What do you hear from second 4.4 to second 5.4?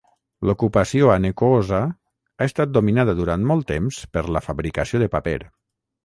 fabricació de paper.